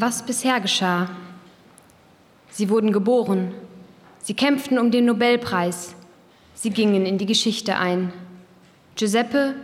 [0.00, 1.10] Was bisher geschah?
[2.48, 3.52] Sie wurden geboren.
[4.20, 5.94] Sie kämpften um den Nobelpreis.
[6.54, 8.10] Sie gingen in die Geschichte ein.
[8.96, 9.56] Giuseppe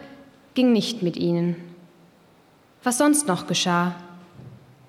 [0.52, 1.56] ging nicht mit ihnen.
[2.82, 3.94] Was sonst noch geschah?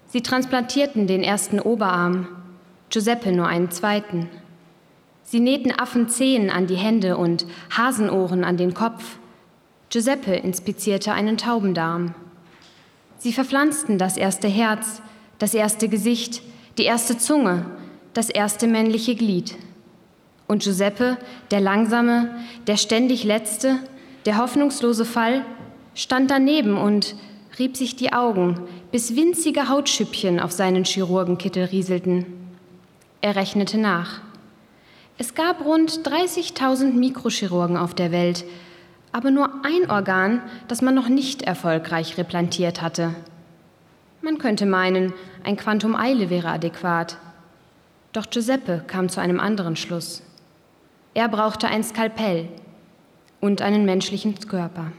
[0.07, 2.27] Sie transplantierten den ersten Oberarm,
[2.89, 4.27] Giuseppe nur einen zweiten.
[5.23, 9.17] Sie nähten Affen Zehen an die Hände und Hasenohren an den Kopf.
[9.91, 12.15] Giuseppe inspizierte einen Taubendarm.
[13.17, 15.01] Sie verpflanzten das erste Herz,
[15.39, 16.41] das erste Gesicht,
[16.77, 17.65] die erste Zunge,
[18.13, 19.55] das erste männliche Glied.
[20.47, 21.17] Und Giuseppe,
[21.51, 22.35] der langsame,
[22.67, 23.77] der ständig letzte,
[24.25, 25.43] der hoffnungslose Fall,
[25.93, 27.15] stand daneben und
[27.59, 28.61] rieb sich die Augen,
[28.91, 32.25] bis winzige Hautschüppchen auf seinen Chirurgenkittel rieselten.
[33.21, 34.21] Er rechnete nach.
[35.17, 38.45] Es gab rund 30.000 Mikrochirurgen auf der Welt,
[39.11, 43.15] aber nur ein Organ, das man noch nicht erfolgreich replantiert hatte.
[44.27, 45.13] Man könnte meinen,
[45.45, 47.15] ein Quantum Eile wäre adäquat.
[48.11, 50.21] Doch Giuseppe kam zu einem anderen Schluss.
[51.13, 52.49] Er brauchte ein Skalpell
[53.39, 54.91] und einen menschlichen Körper.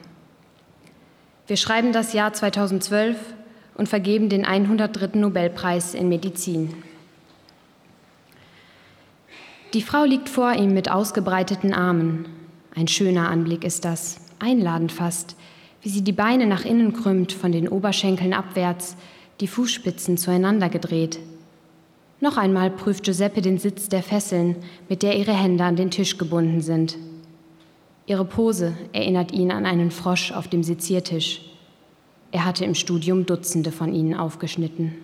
[1.47, 3.19] Wir schreiben das Jahr 2012
[3.75, 5.19] und vergeben den 103.
[5.19, 6.73] Nobelpreis in Medizin.
[9.75, 12.25] Die Frau liegt vor ihm mit ausgebreiteten Armen.
[12.75, 15.37] Ein schöner Anblick ist das, einladend fast,
[15.83, 18.97] wie sie die Beine nach innen krümmt, von den Oberschenkeln abwärts,
[19.41, 21.19] die Fußspitzen zueinander gedreht.
[22.21, 24.57] Noch einmal prüft Giuseppe den Sitz der Fesseln,
[24.89, 26.97] mit der ihre Hände an den Tisch gebunden sind.
[28.07, 31.43] Ihre Pose erinnert ihn an einen Frosch auf dem Seziertisch.
[32.33, 34.95] Er hatte im Studium Dutzende von ihnen aufgeschnitten.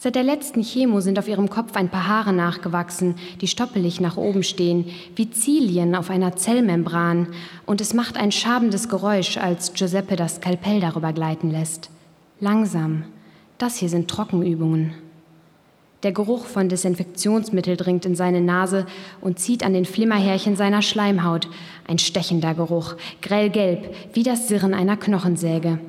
[0.00, 4.16] Seit der letzten Chemo sind auf ihrem Kopf ein paar Haare nachgewachsen, die stoppelig nach
[4.16, 7.28] oben stehen, wie Zilien auf einer Zellmembran,
[7.66, 11.90] und es macht ein schabendes Geräusch, als Giuseppe das Skalpell darüber gleiten lässt.
[12.40, 13.02] Langsam.
[13.58, 14.94] Das hier sind Trockenübungen.
[16.04, 18.86] Der Geruch von Desinfektionsmittel dringt in seine Nase
[19.20, 21.48] und zieht an den Flimmerhärchen seiner Schleimhaut.
[21.88, 25.80] Ein stechender Geruch, grellgelb, wie das Sirren einer Knochensäge.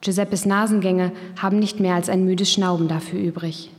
[0.00, 3.70] Giuseppes Nasengänge haben nicht mehr als ein müdes Schnauben dafür übrig.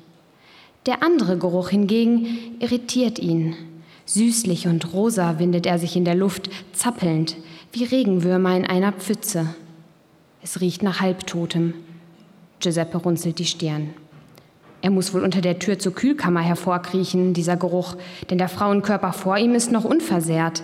[0.86, 3.56] Der andere Geruch hingegen irritiert ihn.
[4.06, 7.38] Süßlich und rosa windet er sich in der Luft, zappelnd,
[7.72, 9.56] wie Regenwürmer in einer Pfütze.
[10.42, 11.74] Es riecht nach Halbtotem.
[12.60, 13.90] Giuseppe runzelt die Stirn.
[14.82, 17.98] Er muss wohl unter der Tür zur Kühlkammer hervorkriechen, dieser Geruch,
[18.30, 20.64] denn der Frauenkörper vor ihm ist noch unversehrt.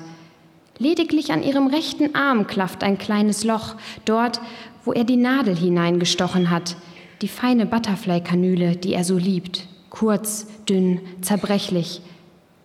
[0.77, 3.75] Lediglich an ihrem rechten Arm klafft ein kleines Loch,
[4.05, 4.39] dort,
[4.85, 6.77] wo er die Nadel hineingestochen hat,
[7.21, 12.01] die feine Butterfly-Kanüle, die er so liebt, kurz, dünn, zerbrechlich,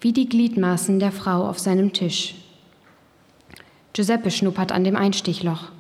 [0.01, 2.37] wie die Gliedmaßen der Frau auf seinem Tisch.
[3.93, 5.73] Giuseppe schnuppert an dem Einstichloch.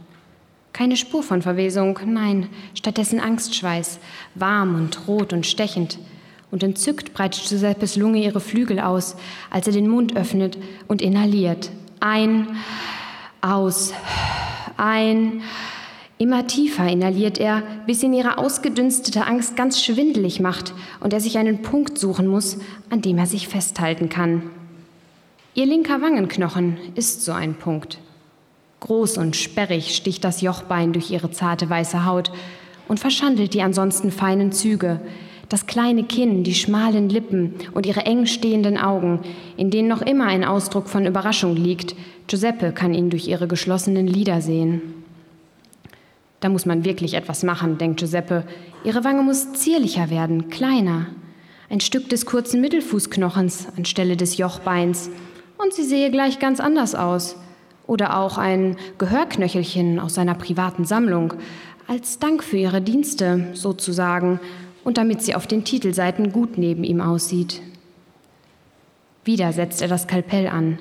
[0.73, 3.99] Keine Spur von Verwesung, nein, stattdessen Angstschweiß,
[4.35, 5.99] warm und rot und stechend.
[6.51, 9.17] Und entzückt breitet Giuseppes Lunge ihre Flügel aus,
[9.51, 10.59] als er den Mund öffnet
[10.89, 11.71] und inhaliert.
[12.01, 12.47] Ein,
[13.41, 13.93] aus,
[14.77, 15.43] ein.
[16.19, 21.39] Immer tiefer inhaliert er, bis ihn ihre ausgedünstete Angst ganz schwindelig macht und er sich
[21.39, 22.59] einen Punkt suchen muss,
[22.91, 24.51] an dem er sich festhalten kann.
[25.55, 27.99] Ihr linker Wangenknochen ist so ein Punkt.
[28.81, 32.33] Groß und sperrig sticht das Jochbein durch ihre zarte weiße Haut
[32.89, 35.01] und verschandelt die ansonsten feinen Züge,
[35.51, 39.21] das kleine Kinn, die schmalen Lippen und ihre eng stehenden Augen,
[39.57, 41.95] in denen noch immer ein Ausdruck von Überraschung liegt.
[42.27, 44.81] Giuseppe kann ihn durch ihre geschlossenen Lider sehen.
[46.39, 48.45] Da muss man wirklich etwas machen, denkt Giuseppe.
[48.85, 51.07] Ihre Wange muss zierlicher werden, kleiner.
[51.69, 55.11] Ein Stück des kurzen Mittelfußknochens anstelle des Jochbeins.
[55.59, 57.37] Und sie sehe gleich ganz anders aus
[57.91, 61.35] oder auch ein Gehörknöchelchen aus seiner privaten Sammlung,
[61.89, 64.39] als Dank für ihre Dienste sozusagen
[64.85, 67.61] und damit sie auf den Titelseiten gut neben ihm aussieht.
[69.25, 70.79] Wieder setzt er das Kalpell an.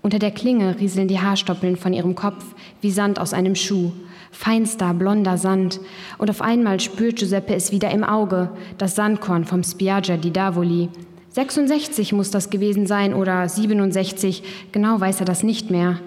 [0.00, 2.46] Unter der Klinge rieseln die Haarstoppeln von ihrem Kopf
[2.80, 3.92] wie Sand aus einem Schuh,
[4.30, 5.80] feinster, blonder Sand,
[6.16, 8.48] und auf einmal spürt Giuseppe es wieder im Auge,
[8.78, 10.88] das Sandkorn vom Spiaggia di Davoli.
[11.28, 14.42] 66 muss das gewesen sein oder 67,
[14.72, 16.00] genau weiß er das nicht mehr.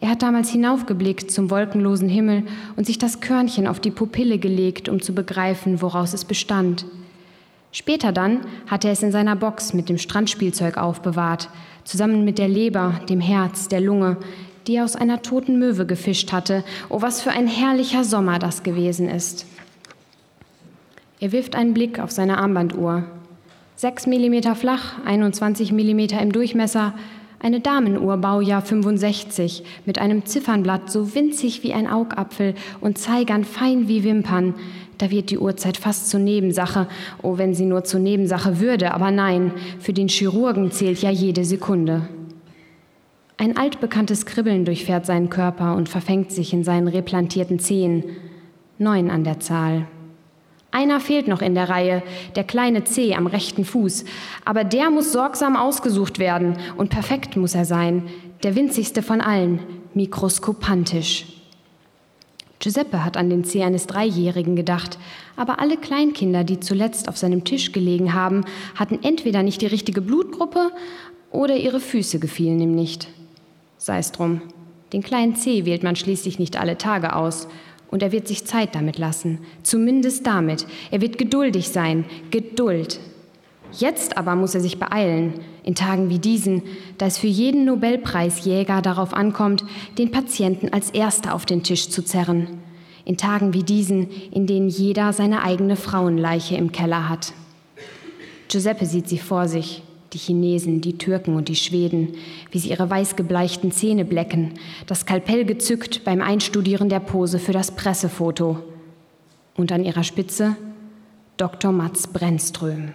[0.00, 2.44] Er hat damals hinaufgeblickt zum wolkenlosen Himmel
[2.76, 6.84] und sich das Körnchen auf die Pupille gelegt, um zu begreifen, woraus es bestand.
[7.72, 11.48] Später dann hat er es in seiner Box mit dem Strandspielzeug aufbewahrt,
[11.84, 14.18] zusammen mit der Leber, dem Herz, der Lunge,
[14.66, 16.64] die er aus einer toten Möwe gefischt hatte.
[16.88, 19.46] Oh, was für ein herrlicher Sommer das gewesen ist.
[21.20, 23.04] Er wirft einen Blick auf seine Armbanduhr.
[23.76, 26.94] Sechs Millimeter flach, 21 Millimeter im Durchmesser,
[27.38, 33.88] eine Damenuhr Baujahr 65 mit einem Ziffernblatt so winzig wie ein Augapfel und Zeigern fein
[33.88, 34.54] wie Wimpern,
[34.98, 36.88] Da wird die Uhrzeit fast zur Nebensache,
[37.22, 41.44] oh, wenn sie nur zur Nebensache würde, aber nein, für den Chirurgen zählt ja jede
[41.44, 42.08] Sekunde.
[43.36, 48.04] Ein altbekanntes Kribbeln durchfährt seinen Körper und verfängt sich in seinen replantierten Zehen.
[48.78, 49.86] Neun an der Zahl.
[50.76, 52.02] Einer fehlt noch in der Reihe,
[52.34, 54.04] der kleine C am rechten Fuß,
[54.44, 58.02] aber der muss sorgsam ausgesucht werden und perfekt muss er sein,
[58.42, 59.60] der winzigste von allen,
[59.94, 61.24] mikroskopantisch.
[62.58, 64.98] Giuseppe hat an den Zeh eines Dreijährigen gedacht,
[65.34, 68.44] aber alle Kleinkinder, die zuletzt auf seinem Tisch gelegen haben,
[68.74, 70.72] hatten entweder nicht die richtige Blutgruppe
[71.30, 73.08] oder ihre Füße gefielen ihm nicht.
[73.78, 74.42] Sei es drum.
[74.92, 77.48] Den kleinen C wählt man schließlich nicht alle Tage aus.
[77.90, 79.38] Und er wird sich Zeit damit lassen.
[79.62, 80.66] Zumindest damit.
[80.90, 82.04] Er wird geduldig sein.
[82.30, 83.00] Geduld.
[83.72, 85.34] Jetzt aber muss er sich beeilen.
[85.62, 86.62] In Tagen wie diesen,
[86.98, 89.64] da es für jeden Nobelpreisjäger darauf ankommt,
[89.98, 92.58] den Patienten als Erster auf den Tisch zu zerren.
[93.04, 97.32] In Tagen wie diesen, in denen jeder seine eigene Frauenleiche im Keller hat.
[98.48, 99.82] Giuseppe sieht sie vor sich
[100.16, 102.14] die Chinesen, die Türken und die Schweden,
[102.50, 104.54] wie sie ihre weißgebleichten Zähne blecken,
[104.86, 108.56] das Skalpell gezückt beim Einstudieren der Pose für das Pressefoto.
[109.58, 110.56] Und an ihrer Spitze
[111.36, 111.70] Dr.
[111.70, 112.94] Mats Brennström.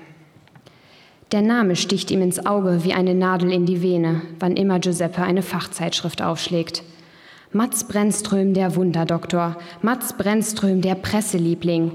[1.32, 5.22] Der Name sticht ihm ins Auge wie eine Nadel in die Vene, wann immer Giuseppe
[5.22, 6.82] eine Fachzeitschrift aufschlägt.
[7.52, 11.92] Mats Brennström, der Wunderdoktor, Mats Brennström, der Presseliebling,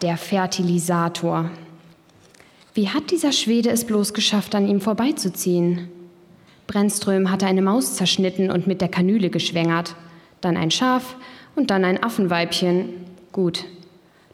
[0.00, 1.50] der Fertilisator,
[2.74, 5.88] wie hat dieser Schwede es bloß geschafft, an ihm vorbeizuziehen?
[6.66, 9.94] Brennström hatte eine Maus zerschnitten und mit der Kanüle geschwängert,
[10.40, 11.16] dann ein Schaf
[11.54, 12.88] und dann ein Affenweibchen.
[13.30, 13.66] Gut,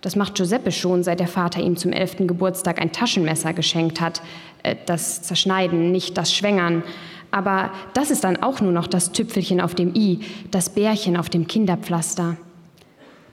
[0.02, 4.22] das macht Giuseppe schon, seit der Vater ihm zum elften Geburtstag ein Taschenmesser geschenkt hat.
[4.62, 6.84] Äh, das Zerschneiden, nicht das Schwängern.
[7.30, 10.20] Aber das ist dann auch nur noch das Tüpfelchen auf dem i,
[10.50, 12.36] das Bärchen auf dem Kinderpflaster.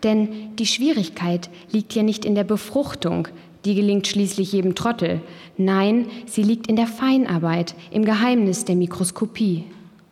[0.03, 3.27] Denn die Schwierigkeit liegt ja nicht in der Befruchtung,
[3.65, 5.21] die gelingt schließlich jedem Trottel.
[5.57, 9.65] Nein, sie liegt in der Feinarbeit, im Geheimnis der Mikroskopie.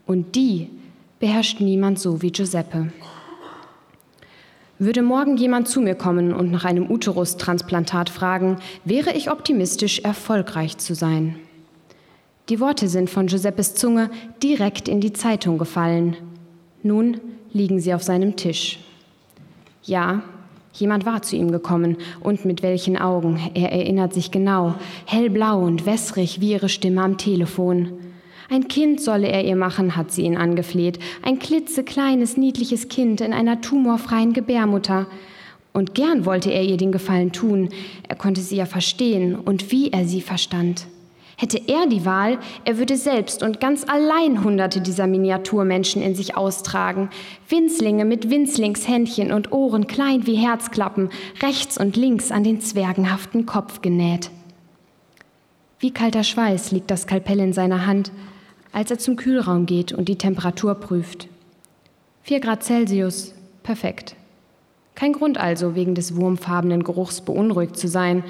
[0.05, 0.69] Und die
[1.19, 2.91] beherrscht niemand so wie Giuseppe.
[4.79, 10.77] Würde morgen jemand zu mir kommen und nach einem Uterustransplantat fragen, wäre ich optimistisch, erfolgreich
[10.79, 11.35] zu sein.
[12.49, 14.09] Die Worte sind von Giuseppes Zunge
[14.41, 16.17] direkt in die Zeitung gefallen.
[16.81, 17.21] Nun
[17.53, 18.79] liegen sie auf seinem Tisch.
[19.83, 20.23] Ja,
[20.73, 24.73] Jemand war zu ihm gekommen und mit welchen Augen, er erinnert sich genau,
[25.05, 27.93] hellblau und wässrig wie ihre Stimme am Telefon.
[28.49, 33.33] Ein Kind solle er ihr machen, hat sie ihn angefleht, ein klitzekleines, niedliches Kind in
[33.33, 35.07] einer tumorfreien Gebärmutter.
[35.73, 37.69] Und gern wollte er ihr den Gefallen tun,
[38.07, 40.87] er konnte sie ja verstehen und wie er sie verstand.
[41.37, 46.37] Hätte er die Wahl, er würde selbst und ganz allein Hunderte dieser Miniaturmenschen in sich
[46.37, 47.09] austragen.
[47.49, 51.09] Winzlinge mit Winzlingshändchen und Ohren klein wie Herzklappen,
[51.41, 54.29] rechts und links an den zwergenhaften Kopf genäht.
[55.79, 58.11] Wie kalter Schweiß liegt das Skalpell in seiner Hand,
[58.71, 61.27] als er zum Kühlraum geht und die Temperatur prüft.
[62.21, 63.33] Vier Grad Celsius,
[63.63, 64.15] perfekt.
[64.95, 68.23] Kein Grund also, wegen des wurmfarbenen Geruchs beunruhigt zu sein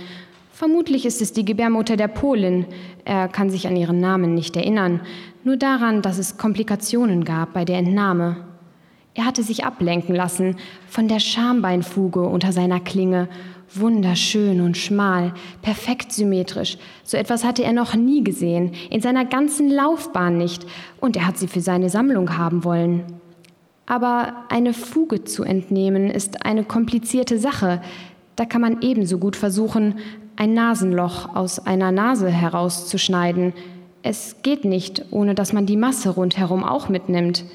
[0.53, 2.67] Vermutlich ist es die Gebärmutter der Polin.
[3.05, 5.01] Er kann sich an ihren Namen nicht erinnern,
[5.43, 8.37] nur daran, dass es Komplikationen gab bei der Entnahme.
[9.15, 10.57] Er hatte sich ablenken lassen
[10.87, 13.29] von der Schambeinfuge unter seiner Klinge,
[13.73, 15.33] wunderschön und schmal,
[15.63, 16.77] perfekt symmetrisch.
[17.03, 20.67] So etwas hatte er noch nie gesehen, in seiner ganzen Laufbahn nicht,
[20.99, 23.05] und er hat sie für seine Sammlung haben wollen.
[23.87, 27.81] Aber eine Fuge zu entnehmen ist eine komplizierte Sache.
[28.35, 29.95] Da kann man ebenso gut versuchen,
[30.35, 33.53] ein Nasenloch aus einer Nase herauszuschneiden.
[34.01, 37.45] Es geht nicht, ohne dass man die Masse rundherum auch mitnimmt.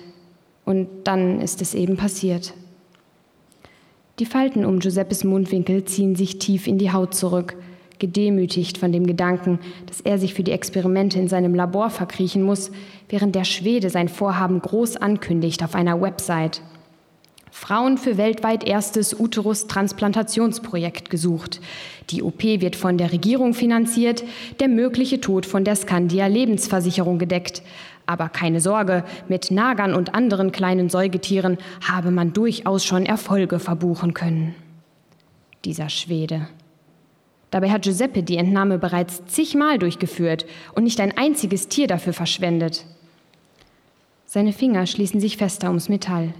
[0.65, 2.55] Und dann ist es eben passiert.
[4.19, 7.57] Die Falten um Giuseppes Mundwinkel ziehen sich tief in die Haut zurück,
[7.99, 12.71] gedemütigt von dem Gedanken, dass er sich für die Experimente in seinem Labor verkriechen muss,
[13.09, 16.63] während der Schwede sein Vorhaben groß ankündigt auf einer Website.
[17.51, 21.61] Frauen für weltweit erstes Uterus-Transplantationsprojekt gesucht.
[22.11, 24.25] Die OP wird von der Regierung finanziert,
[24.61, 27.63] der mögliche Tod von der Skandia Lebensversicherung gedeckt.
[28.07, 34.15] Aber keine Sorge, mit Nagern und anderen kleinen Säugetieren habe man durchaus schon Erfolge verbuchen
[34.15, 34.55] können.
[35.65, 36.49] Dieser Schwede.
[37.51, 42.85] Dabei hat Giuseppe die Entnahme bereits zigmal durchgeführt und nicht ein einziges Tier dafür verschwendet.
[44.27, 46.35] Seine Finger schließen sich fester ums Metall.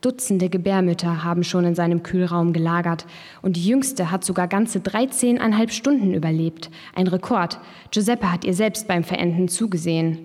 [0.00, 3.04] Dutzende Gebärmütter haben schon in seinem Kühlraum gelagert
[3.42, 6.70] und die jüngste hat sogar ganze 13,5 Stunden überlebt.
[6.94, 7.58] Ein Rekord.
[7.90, 10.18] Giuseppe hat ihr selbst beim Verenden zugesehen.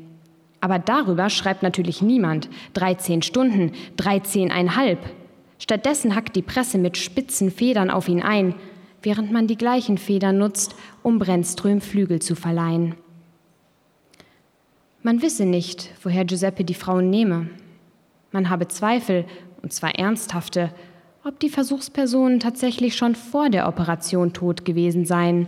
[0.61, 2.49] Aber darüber schreibt natürlich niemand.
[2.75, 4.97] 13 Stunden, 13,5.
[5.57, 8.53] Stattdessen hackt die Presse mit spitzen Federn auf ihn ein,
[9.01, 12.95] während man die gleichen Federn nutzt, um Brennström Flügel zu verleihen.
[15.01, 17.49] Man wisse nicht, woher Giuseppe die Frauen nehme.
[18.31, 19.25] Man habe Zweifel,
[19.63, 20.71] und zwar ernsthafte,
[21.23, 25.47] ob die Versuchspersonen tatsächlich schon vor der Operation tot gewesen seien.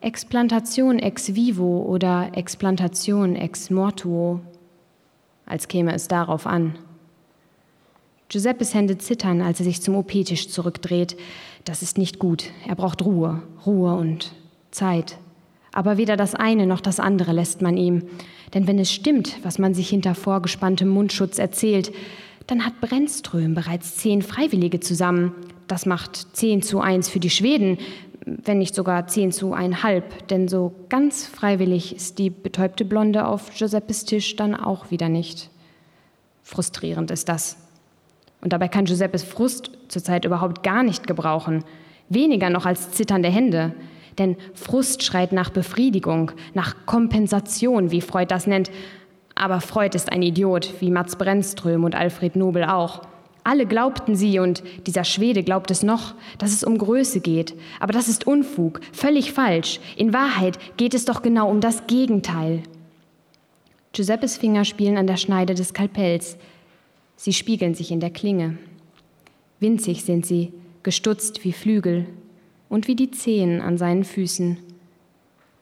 [0.00, 4.40] Explantation ex vivo oder Explantation ex mortuo,
[5.46, 6.74] als käme es darauf an.
[8.28, 11.16] Giuseppes Hände zittern, als er sich zum OP-Tisch zurückdreht.
[11.64, 12.50] Das ist nicht gut.
[12.66, 14.32] Er braucht Ruhe, Ruhe und
[14.70, 15.18] Zeit.
[15.72, 18.04] Aber weder das eine noch das andere lässt man ihm.
[18.52, 21.92] Denn wenn es stimmt, was man sich hinter vorgespanntem Mundschutz erzählt,
[22.46, 25.34] dann hat Brennström bereits zehn Freiwillige zusammen.
[25.66, 27.78] Das macht zehn zu eins für die Schweden,
[28.26, 33.50] wenn nicht sogar zehn zu einhalb, denn so ganz freiwillig ist die betäubte Blonde auf
[33.56, 35.50] Giuseppes Tisch dann auch wieder nicht.
[36.42, 37.56] Frustrierend ist das.
[38.40, 41.64] Und dabei kann Giuseppes Frust zurzeit überhaupt gar nicht gebrauchen,
[42.08, 43.74] weniger noch als zitternde Hände.
[44.18, 48.70] Denn Frust schreit nach Befriedigung, nach Kompensation, wie Freud das nennt,
[49.34, 53.02] aber Freud ist ein Idiot, wie Mats Brennström und Alfred Nobel auch.
[53.42, 57.54] Alle glaubten sie und dieser Schwede glaubt es noch, dass es um Größe geht.
[57.78, 59.80] Aber das ist Unfug, völlig falsch.
[59.96, 62.62] In Wahrheit geht es doch genau um das Gegenteil.
[63.92, 66.38] Giuseppes Finger spielen an der Schneide des Skalpells.
[67.16, 68.58] Sie spiegeln sich in der Klinge.
[69.60, 72.06] Winzig sind sie, gestutzt wie Flügel
[72.68, 74.56] und wie die Zehen an seinen Füßen.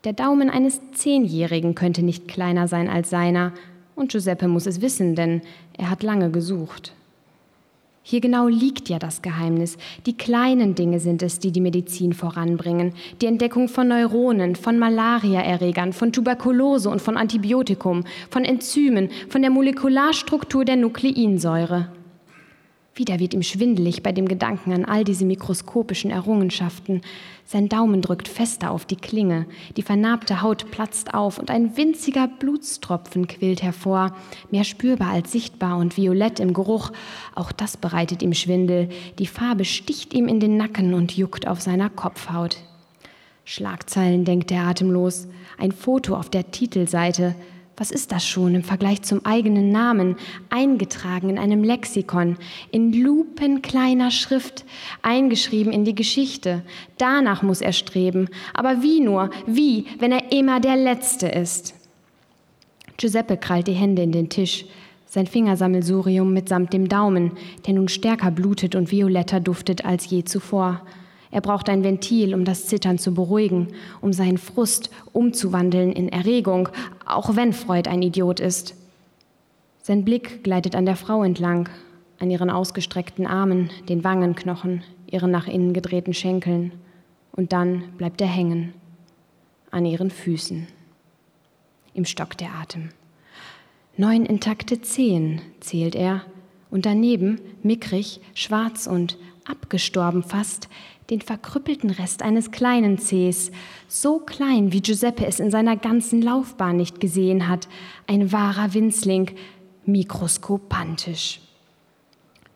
[0.05, 3.53] Der Daumen eines Zehnjährigen könnte nicht kleiner sein als seiner,
[3.95, 5.43] und Giuseppe muss es wissen, denn
[5.77, 6.93] er hat lange gesucht.
[8.03, 9.79] Hier genau liegt ja das Geheimnis.
[10.07, 12.95] Die kleinen Dinge sind es, die die Medizin voranbringen.
[13.21, 19.53] Die Entdeckung von Neuronen, von Malariaerregern, von Tuberkulose und von Antibiotikum, von Enzymen, von der
[19.53, 21.93] Molekularstruktur der Nukleinsäure.
[22.95, 27.01] Wieder wird ihm schwindelig bei dem Gedanken an all diese mikroskopischen Errungenschaften.
[27.47, 29.47] Sein Daumen drückt fester auf die Klinge,
[29.79, 34.15] die vernarbte Haut platzt auf und ein winziger Blutstropfen quillt hervor,
[34.51, 36.93] mehr spürbar als sichtbar und violett im Geruch.
[37.35, 38.91] Auch das bereitet ihm Schwindel.
[39.19, 42.59] Die Farbe sticht ihm in den Nacken und juckt auf seiner Kopfhaut.
[43.47, 45.29] Schlagzeilen, denkt er atemlos.
[45.57, 47.35] Ein Foto auf der Titelseite.
[47.77, 50.17] Was ist das schon im Vergleich zum eigenen Namen,
[50.51, 52.37] eingetragen in einem Lexikon,
[52.71, 54.65] in lupenkleiner Schrift,
[55.01, 56.63] eingeschrieben in die Geschichte?
[56.99, 58.29] Danach muss er streben.
[58.53, 61.75] Aber wie nur, wie, wenn er immer der Letzte ist?
[62.99, 64.67] Giuseppe krallt die Hände in den Tisch,
[65.07, 67.33] sein Fingersammelsurium mitsamt dem Daumen,
[67.67, 70.83] der nun stärker blutet und violetter duftet als je zuvor.
[71.33, 73.69] Er braucht ein Ventil, um das Zittern zu beruhigen,
[74.03, 76.69] um seinen Frust umzuwandeln in Erregung,
[77.07, 78.75] auch wenn Freud ein Idiot ist.
[79.81, 81.71] Sein Blick gleitet an der Frau entlang,
[82.21, 86.73] an ihren ausgestreckten Armen, den Wangenknochen, ihren nach innen gedrehten Schenkeln.
[87.33, 88.75] Und dann bleibt er hängen,
[89.71, 90.67] an ihren Füßen.
[91.95, 92.91] Ihm stockt der Atem.
[93.97, 96.23] Neun intakte Zehen zählt er,
[96.71, 100.69] und daneben, mickrig, schwarz und abgestorben fast,
[101.13, 103.53] den verkrüppelten Rest eines kleinen Zehs,
[103.87, 107.69] so klein, wie Giuseppe es in seiner ganzen Laufbahn nicht gesehen hat,
[108.07, 109.31] ein wahrer Winzling,
[109.85, 111.41] mikroskopantisch.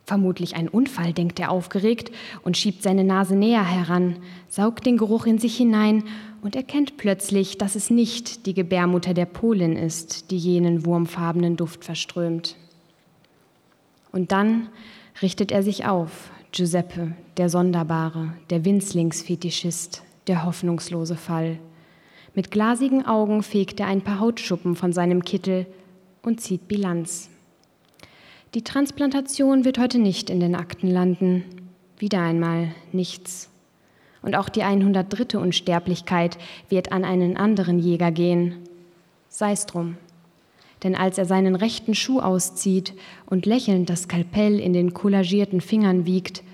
[0.06, 2.10] Vermutlich ein Unfall, denkt er aufgeregt
[2.44, 4.16] und schiebt seine Nase näher heran,
[4.48, 6.04] saugt den Geruch in sich hinein
[6.40, 11.84] und erkennt plötzlich, dass es nicht die Gebärmutter der Polin ist, die jenen wurmfarbenen Duft
[11.84, 12.56] verströmt.
[14.12, 14.68] Und dann
[15.20, 21.58] richtet er sich auf, Giuseppe, der Sonderbare, der Winzlingsfetischist, der hoffnungslose Fall.
[22.34, 25.66] Mit glasigen Augen fegt er ein paar Hautschuppen von seinem Kittel
[26.22, 27.28] und zieht Bilanz.
[28.54, 31.44] Die Transplantation wird heute nicht in den Akten landen.
[31.98, 33.50] Wieder einmal nichts.
[34.22, 35.38] Und auch die 103.
[35.38, 36.38] Unsterblichkeit
[36.70, 38.54] wird an einen anderen Jäger gehen.
[39.28, 39.98] Sei's drum.
[40.86, 42.94] Denn als er seinen rechten Schuh auszieht
[43.28, 46.44] und lächelnd das Skalpell in den kollagierten Fingern wiegt,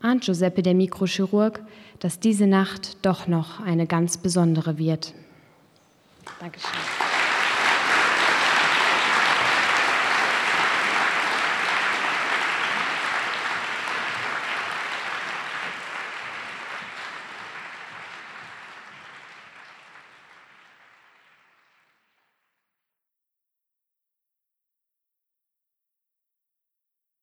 [0.00, 1.58] ahnt Giuseppe der Mikrochirurg,
[1.98, 5.14] dass diese Nacht doch noch eine ganz besondere wird.
[6.38, 6.70] Dankeschön.